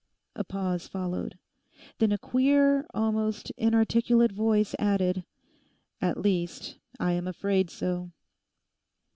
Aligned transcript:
A 0.35 0.43
pause 0.43 0.87
followed. 0.87 1.37
Then 1.99 2.11
a 2.11 2.17
queer, 2.17 2.87
almost 2.91 3.51
inarticulate 3.55 4.31
voice 4.31 4.73
added, 4.79 5.25
'At 6.01 6.17
least, 6.17 6.79
I 6.99 7.11
am 7.11 7.27
afraid 7.27 7.69
so. 7.69 8.09